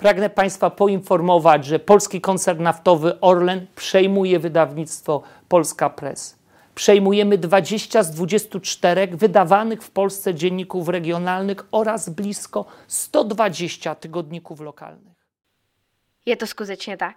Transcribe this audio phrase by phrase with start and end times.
[0.00, 6.38] Pragnę Państwa poinformować, że polski koncern naftowy Orlen przejmuje wydawnictwo Polska Press.
[6.74, 15.16] Przejmujemy 20 z 24 wydawanych w Polsce dzienników regionalnych oraz blisko 120 tygodników lokalnych.
[16.26, 17.16] Je to skutečně tak.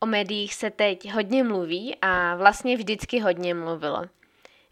[0.00, 4.04] O médiích se teď hodně mluví a vlastně vždycky hodně mluvilo.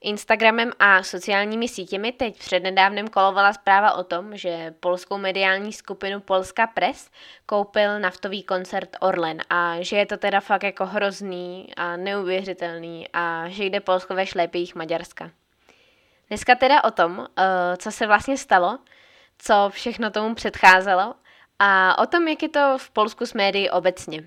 [0.03, 6.67] Instagramem a sociálními sítěmi teď přednedávnem kolovala zpráva o tom, že polskou mediální skupinu Polska
[6.67, 7.11] Press
[7.47, 13.49] koupil naftový koncert Orlen a že je to teda fakt jako hrozný a neuvěřitelný a
[13.49, 15.31] že jde Polsko ve šlépích Maďarska.
[16.29, 18.79] Dneska teda o tom, eh, co se vlastně stalo,
[19.39, 21.15] co všechno tomu předcházelo
[21.59, 24.25] a o tom, jak je to v Polsku s médií obecně.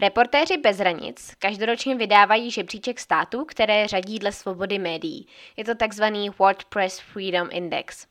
[0.00, 5.26] Reportéři bez hranic každoročně vydávají žebříček států, které řadí dle svobody médií.
[5.56, 8.06] Je to takzvaný World Press Freedom Index.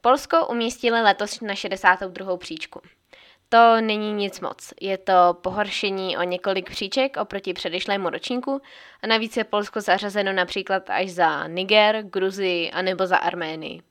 [0.00, 2.36] Polsko umístili letos na 62.
[2.36, 2.80] příčku.
[3.48, 4.72] To není nic moc.
[4.80, 8.60] Je to pohoršení o několik příček oproti předešlému ročníku
[9.02, 13.82] a navíc je Polsko zařazeno například až za Niger, Gruzii a nebo za Arménii.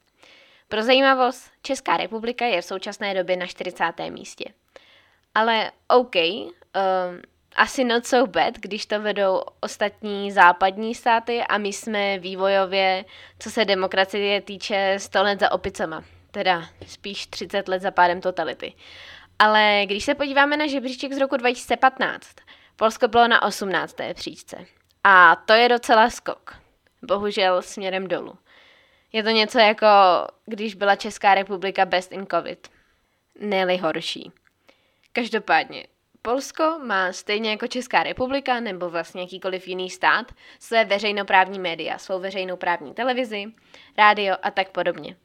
[0.68, 3.84] Pro zajímavost, Česká republika je v současné době na 40.
[4.10, 4.46] místě.
[5.36, 6.16] Ale OK,
[6.76, 7.22] um,
[7.56, 13.06] asi not so bad, když to vedou ostatní západní státy a my jsme vývojově,
[13.40, 16.04] co se demokracie týče, 100 let za opicama.
[16.32, 18.74] Teda spíš 30 let za pádem totality.
[19.40, 22.36] Ale když se podíváme na žebříček z roku 2015,
[22.76, 23.96] Polsko bylo na 18.
[24.14, 24.66] příčce.
[25.04, 26.56] A to je docela skok.
[27.02, 28.38] Bohužel směrem dolů.
[29.14, 29.88] Je to něco jako,
[30.46, 32.68] když byla Česká republika best in covid.
[33.40, 34.32] Neli horší.
[35.14, 35.88] Každopádně,
[36.22, 42.20] Polsko má stejně jako Česká republika nebo vlastně jakýkoliv jiný stát své veřejnoprávní média, svou
[42.20, 43.46] veřejnoprávní televizi,
[43.98, 45.16] rádio a tak podobně.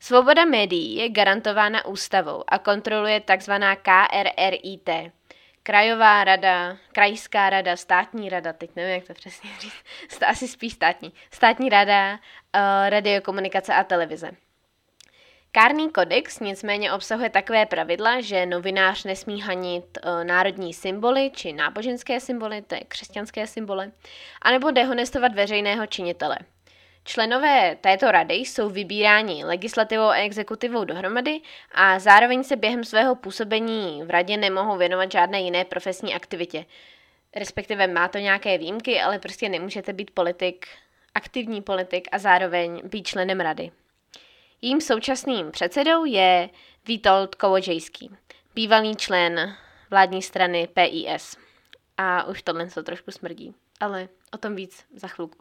[0.00, 3.52] Svoboda médií je garantována ústavou a kontroluje tzv.
[3.82, 4.90] KRRIT,
[5.62, 11.12] Krajová rada, krajská rada, státní rada, teď nevím, jak to přesně říct, asi spíš státní,
[11.30, 12.18] státní rada, uh,
[12.88, 14.30] radiokomunikace a televize.
[15.52, 22.20] Kárný kodex nicméně obsahuje takové pravidla, že novinář nesmí hanit uh, národní symboly či náboženské
[22.20, 23.90] symboly, to je křesťanské symboly,
[24.42, 26.38] anebo dehonestovat veřejného činitele.
[27.04, 31.40] Členové této rady jsou vybíráni legislativou a exekutivou dohromady
[31.72, 36.64] a zároveň se během svého působení v radě nemohou věnovat žádné jiné profesní aktivitě.
[37.36, 40.66] Respektive má to nějaké výjimky, ale prostě nemůžete být politik,
[41.14, 43.70] aktivní politik a zároveň být členem rady.
[44.62, 46.50] Jím současným předsedou je
[46.86, 48.10] Vítold Kovodžejský,
[48.54, 49.56] bývalý člen
[49.90, 51.36] vládní strany PIS.
[51.96, 55.38] A už tohle se trošku smrdí, ale o tom víc za chvilku.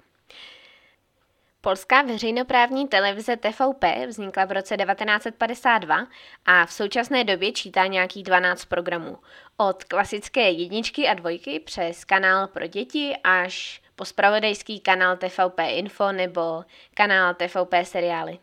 [1.62, 6.08] Polská veřejnoprávní televize TVP vznikla v roce 1952
[6.46, 9.18] a v současné době čítá nějakých 12 programů.
[9.58, 16.12] Od klasické jedničky a dvojky přes kanál pro děti až po spravodajský kanál TVP Info
[16.12, 16.64] nebo
[16.94, 18.40] kanál TVP seriály.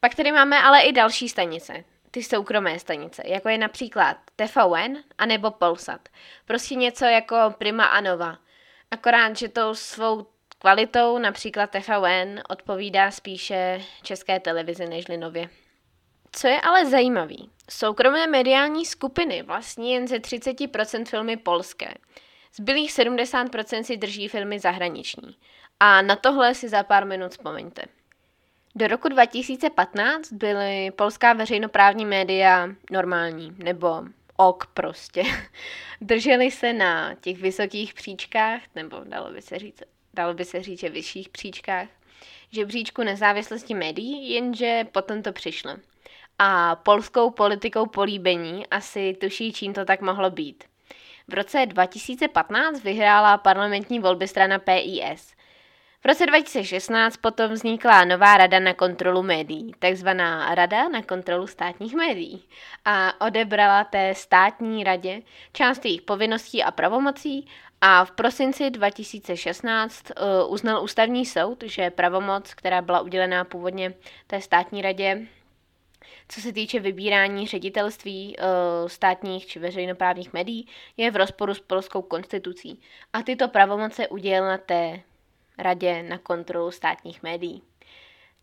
[0.00, 5.50] Pak tady máme ale i další stanice, ty soukromé stanice, jako je například TVN anebo
[5.50, 6.08] Polsat.
[6.44, 8.38] Prostě něco jako Prima a Nova.
[8.90, 10.26] Akorát, že tou svou
[10.58, 15.48] kvalitou například TVN odpovídá spíše české televizi než Linově.
[16.32, 21.94] Co je ale zajímavý, soukromé mediální skupiny vlastní jen ze 30% filmy polské.
[22.54, 25.36] Zbylých 70% si drží filmy zahraniční.
[25.80, 27.82] A na tohle si za pár minut vzpomeňte.
[28.74, 34.02] Do roku 2015 byly polská veřejnoprávní média normální, nebo
[34.36, 35.22] ok prostě.
[36.00, 39.82] Drželi se na těch vysokých příčkách, nebo dalo by se říct,
[40.14, 41.88] dalo by se říct, že vyšších příčkách,
[42.50, 45.76] žebříčku nezávislosti médií, jenže potom to přišlo.
[46.38, 50.64] A polskou politikou políbení asi tuší, čím to tak mohlo být.
[51.28, 55.34] V roce 2015 vyhrála parlamentní volby strana PIS
[56.02, 61.94] v roce 2016 potom vznikla nová rada na kontrolu médií, takzvaná Rada na kontrolu státních
[61.94, 62.42] médií
[62.84, 65.22] a odebrala té státní radě
[65.52, 67.48] část jejich povinností a pravomocí
[67.80, 73.94] a v prosinci 2016 uh, uznal ústavní soud, že pravomoc, která byla udělená původně
[74.26, 75.26] té státní radě,
[76.28, 82.02] co se týče vybírání ředitelství uh, státních či veřejnoprávních médií, je v rozporu s polskou
[82.02, 82.80] konstitucí.
[83.12, 85.00] A tyto pravomoce udělila té
[85.60, 87.62] Radě na kontrolu státních médií.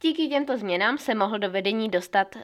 [0.01, 2.41] Díky těmto změnám se mohl do vedení dostat uh,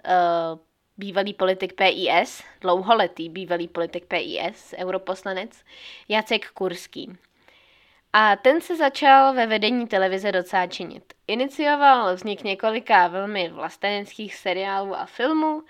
[0.97, 5.63] bývalý politik PIS, dlouholetý bývalý politik PIS, europoslanec,
[6.09, 7.17] Jacek Kurský.
[8.13, 11.13] A ten se začal ve vedení televize docela činit.
[11.27, 15.63] Inicioval vznik několika velmi vlasteneckých seriálů a filmů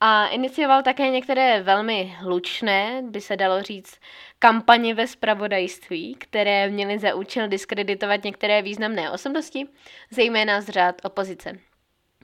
[0.00, 4.00] A inicioval také některé velmi hlučné, by se dalo říct,
[4.38, 9.68] kampaně ve spravodajství, které měly za účel diskreditovat některé významné osobnosti,
[10.10, 11.58] zejména z řád opozice.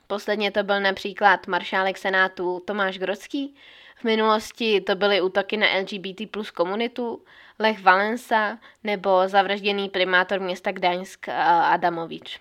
[0.06, 3.54] Posledně to byl například maršálek senátu Tomáš Grodský,
[3.96, 7.24] v minulosti to byly útoky na LGBT plus komunitu,
[7.58, 12.40] Lech Valensa nebo zavražděný primátor města Gdaňsk Adamovič.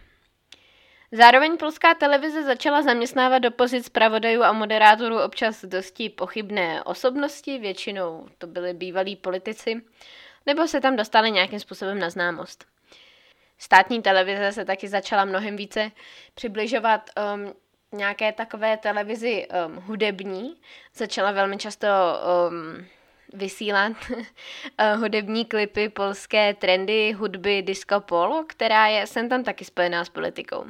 [1.16, 8.28] Zároveň polská televize začala zaměstnávat do pozic pravodajů a moderátorů občas dosti pochybné osobnosti, většinou
[8.38, 9.82] to byly bývalí politici,
[10.46, 12.66] nebo se tam dostali nějakým způsobem na známost.
[13.58, 15.92] Státní televize se taky začala mnohem více
[16.34, 17.54] přibližovat um,
[18.00, 20.56] nějaké takové televizi um, hudební.
[20.94, 22.86] Začala velmi často um,
[23.34, 24.22] vysílat uh,
[25.00, 30.66] hudební klipy, polské trendy, hudby disco polo, která je sem tam taky spojená s politikou.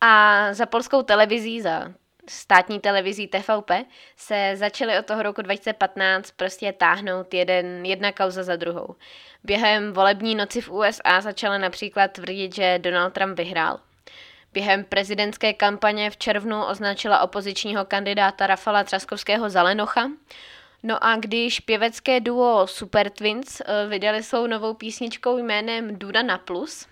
[0.00, 1.92] A za polskou televizí, za
[2.28, 3.70] státní televizí TVP,
[4.16, 8.94] se začaly od toho roku 2015 prostě táhnout jeden, jedna kauza za druhou.
[9.44, 13.80] Během volební noci v USA začala například tvrdit, že Donald Trump vyhrál.
[14.52, 20.10] Během prezidentské kampaně v červnu označila opozičního kandidáta Rafala Třaskovského za Lenocha.
[20.82, 26.38] No a když pěvecké duo Super Twins eh, vydali svou novou písničkou jménem Duda na
[26.38, 26.86] plus,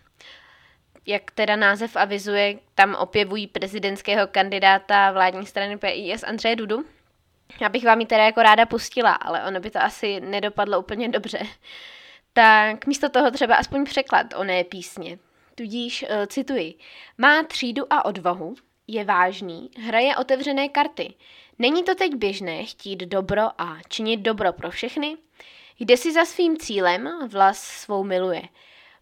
[1.06, 6.84] jak teda název avizuje, tam opěvují prezidentského kandidáta vládní strany PIS Andřeje Dudu.
[7.60, 11.08] Já bych vám ji teda jako ráda pustila, ale ono by to asi nedopadlo úplně
[11.08, 11.38] dobře.
[12.32, 15.18] Tak místo toho třeba aspoň překlad oné písně.
[15.54, 16.74] Tudíž uh, cituji.
[17.18, 18.54] Má třídu a odvahu,
[18.86, 21.14] je vážný, hraje otevřené karty.
[21.58, 25.16] Není to teď běžné chtít dobro a činit dobro pro všechny?
[25.78, 28.42] Jde si za svým cílem, vlas svou miluje.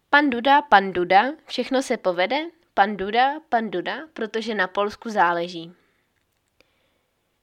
[0.09, 5.73] Pan Duda, pan Duda, všechno se povede, pan Duda, pan Duda, protože na Polsku záleží.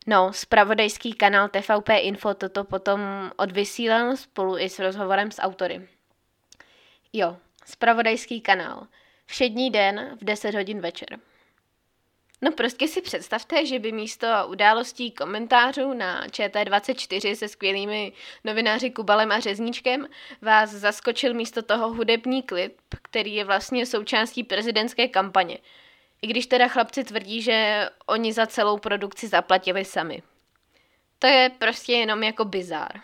[0.06, 3.00] No, spravodajský kanál TVP Info toto potom
[3.36, 5.88] odvysílal spolu i s rozhovorem s autory.
[7.12, 8.86] Jo, spravodajský kanál.
[9.26, 11.18] Všední den v 10 hodin večer.
[12.44, 18.12] No prostě si představte, že by místo událostí komentářů na ČT24 se skvělými
[18.44, 20.08] novináři Kubalem a Řezníčkem
[20.42, 25.58] vás zaskočil místo toho hudební klip, který je vlastně součástí prezidentské kampaně.
[26.22, 30.22] I když teda chlapci tvrdí, že oni za celou produkci zaplatili sami.
[31.18, 33.00] To je prostě jenom jako bizár.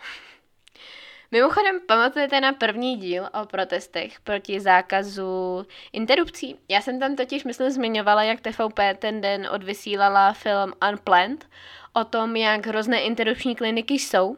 [1.33, 6.59] Mimochodem, pamatujete na první díl o protestech proti zákazu interrupcí?
[6.69, 11.47] Já jsem tam totiž, myslím, zmiňovala, jak TVP ten den odvysílala film Unplanned
[11.93, 14.37] o tom, jak hrozné interrupční kliniky jsou.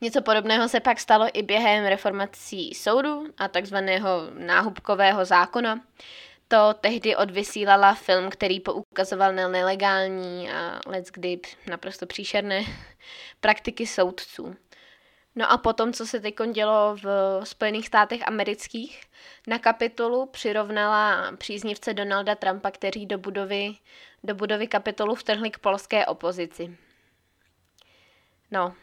[0.00, 4.08] Něco podobného se pak stalo i během reformací soudu a takzvaného
[4.38, 5.80] náhubkového zákona.
[6.48, 11.40] To tehdy odvysílala film, který poukazoval na nelegální a let's kdy
[11.70, 12.64] naprosto příšerné
[13.40, 14.56] praktiky soudců.
[15.38, 17.06] No a potom, co se teď dělo v
[17.44, 19.02] Spojených státech amerických,
[19.46, 23.74] na kapitolu přirovnala příznivce Donalda Trumpa, kteří do budovy,
[24.24, 26.76] do budovy kapitolu vtrhli k polské opozici.
[28.50, 28.74] No,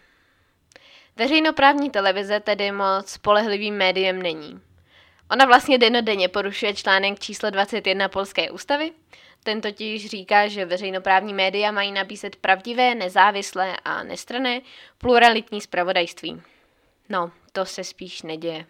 [1.15, 4.61] veřejnoprávní televize tedy moc spolehlivým médiem není.
[5.31, 8.91] Ona vlastně denodenně porušuje článek číslo 21 Polské ústavy.
[9.45, 14.61] Ten totiž říká, že veřejnoprávní média mají nabízet pravdivé, nezávislé a nestrané
[14.97, 16.41] pluralitní zpravodajství.
[17.09, 18.65] No, to se spíš neděje.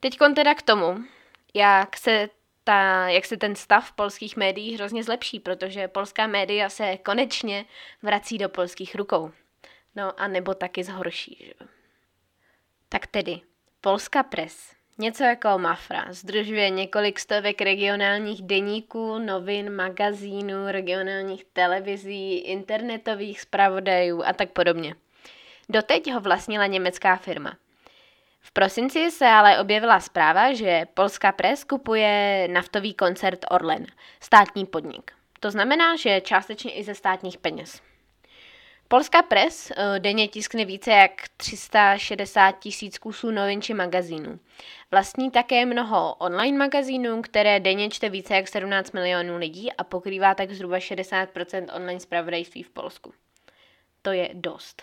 [0.00, 0.96] Teď teda k tomu,
[1.54, 2.28] jak se,
[2.64, 7.64] ta, jak se ten stav polských médiích hrozně zlepší, protože polská média se konečně
[8.02, 9.30] vrací do polských rukou.
[9.96, 11.66] No a nebo taky zhorší, že?
[12.88, 13.40] Tak tedy,
[13.80, 23.40] Polska Press Něco jako Mafra združuje několik stovek regionálních deníků, novin, magazínů, regionálních televizí, internetových
[23.40, 24.94] zpravodajů a tak podobně.
[25.68, 27.56] Doteď ho vlastnila německá firma.
[28.40, 33.86] V prosinci se ale objevila zpráva, že Polska Press kupuje naftový koncert Orlen,
[34.20, 35.12] státní podnik.
[35.40, 37.82] To znamená, že částečně i ze státních peněz.
[38.92, 44.38] Polská Press eh, denně tiskne více jak 360 tisíc kusů novin či magazínů.
[44.90, 50.34] Vlastní také mnoho online magazínů, které denně čte více jak 17 milionů lidí a pokrývá
[50.34, 53.12] tak zhruba 60% online zpravodajství v Polsku.
[54.02, 54.82] To je dost.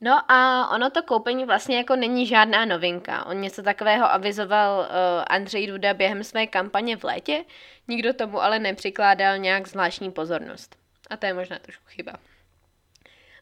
[0.00, 3.26] No a ono to koupení vlastně jako není žádná novinka.
[3.26, 4.86] On něco takového avizoval uh,
[5.26, 7.44] Andřej Duda během své kampaně v létě,
[7.88, 10.76] nikdo tomu ale nepřikládal nějak zvláštní pozornost.
[11.10, 12.12] A to je možná trošku chyba.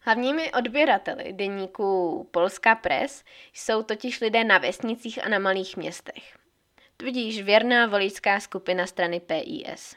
[0.03, 6.37] Hlavními odběrateli deníku Polská Press jsou totiž lidé na vesnicích a na malých městech.
[6.97, 9.97] Tudíž věrná voličská skupina strany PIS.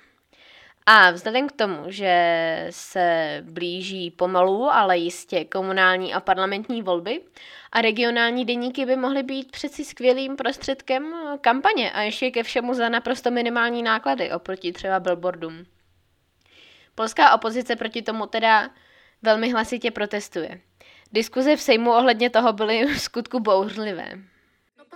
[0.85, 7.21] A vzhledem k tomu, že se blíží pomalu, ale jistě komunální a parlamentní volby
[7.71, 12.89] a regionální deníky by mohly být přeci skvělým prostředkem kampaně a ještě ke všemu za
[12.89, 15.65] naprosto minimální náklady oproti třeba billboardům.
[16.95, 18.69] Polská opozice proti tomu teda
[19.23, 20.59] velmi hlasitě protestuje.
[21.13, 24.32] Diskuze v Sejmu ohledně toho byly v skutku bouřlivé.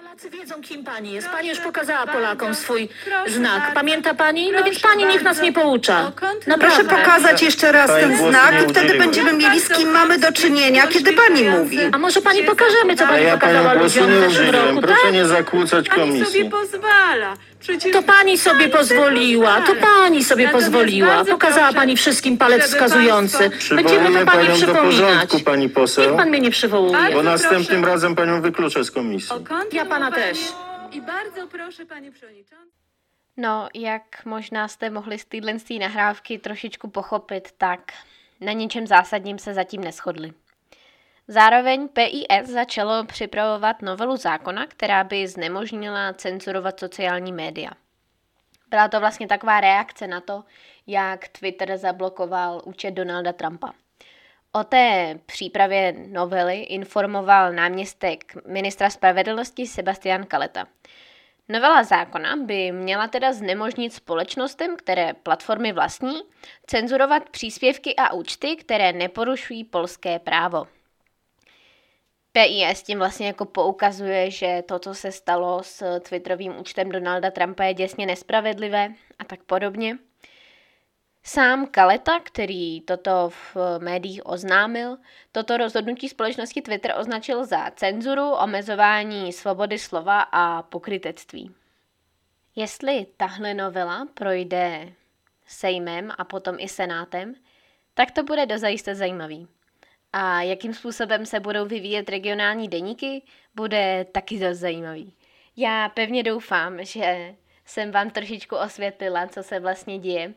[0.02, 1.30] Polacy wiedzą, kim pani jest.
[1.30, 2.90] Pani już pokazała Polakom swój
[3.28, 3.74] znak.
[3.74, 4.52] Pamięta pani?
[4.52, 6.12] No więc pani niech nas nie poucza.
[6.48, 9.06] No proszę pokazać jeszcze raz Pani ten głosu znak nie i wtedy udzieliła.
[9.06, 11.80] będziemy mieli z kim mamy do czynienia, kiedy pani mówi.
[11.92, 14.68] A może pani pokażemy, co A pani ja pokazała głosu ludziom w nie zeszłym udzieliłem.
[14.70, 15.14] roku, Proszę tak?
[15.14, 16.50] nie zakłócać Pani sobie komisji.
[16.50, 17.34] pozwala.
[17.60, 21.08] Przecież To pani sobie pozwoliła, to pani sobie Natomiast pozwoliła.
[21.08, 23.38] bardzo Pokazała proszę, pani wszystkim palec żeby wskazujący.
[23.38, 24.96] państwo- Będziemy Przywołuję to pani panią do przypominać.
[24.96, 27.14] porządku, pani poseł, Niech pan mnie nie przywołuje.
[27.14, 27.94] bo następnym proszę.
[27.94, 29.32] razem panią wykluczę z komisji.
[29.36, 29.40] o
[29.76, 30.54] Ja pana też.
[30.92, 32.72] I bardzo proszę, panie przewodniczący.
[33.38, 37.94] No, jak možná jste mohli z téhle nahrávky trošičku pochopit, tak
[38.42, 40.34] na něčem zásadním se zatím neschodli.
[41.28, 47.72] Zároveň PIS začalo připravovat novelu zákona, která by znemožnila cenzurovat sociální média.
[48.70, 50.44] Byla to vlastně taková reakce na to,
[50.88, 53.74] jak Twitter zablokoval účet Donalda Trumpa.
[54.60, 60.68] O té přípravě novely informoval náměstek ministra spravedlnosti Sebastian Kaleta.
[61.50, 66.22] Novela zákona by měla teda znemožnit společnostem, které platformy vlastní,
[66.66, 70.68] cenzurovat příspěvky a účty, které neporušují polské právo.
[72.32, 77.64] PIS tím vlastně jako poukazuje, že to, co se stalo s Twitterovým účtem Donalda Trumpa,
[77.64, 79.98] je děsně nespravedlivé a tak podobně.
[81.30, 84.98] Sám Kaleta, který toto v médiích oznámil,
[85.32, 91.52] toto rozhodnutí společnosti Twitter označil za cenzuru, omezování svobody slova a pokrytectví.
[92.56, 94.94] Jestli tahle novela projde
[95.48, 97.36] sejmem a potom i senátem,
[97.94, 99.48] tak to bude dozajisté zajímavý.
[100.14, 103.22] A jakým způsobem se budou vyvíjet regionální deníky,
[103.56, 105.14] bude taky dost zajímavý.
[105.56, 110.34] Já pevně doufám, že jsem vám trošičku osvětlila, co se vlastně děje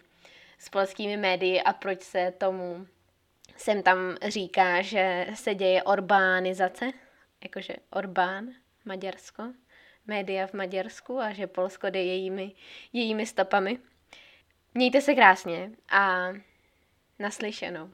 [0.61, 2.87] s polskými médii a proč se tomu
[3.57, 6.91] sem tam říká, že se děje Orbánizace,
[7.43, 8.49] jakože Orbán,
[8.85, 9.43] Maďarsko,
[10.07, 12.53] média v Maďarsku a že Polsko jde jejími,
[12.93, 13.79] jejími stopami.
[14.75, 16.29] Mějte se krásně a
[17.19, 17.91] naslyšenou.